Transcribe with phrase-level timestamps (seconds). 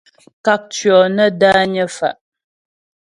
[0.45, 2.17] Kákcyɔ́ nə́ dányə́ fá'.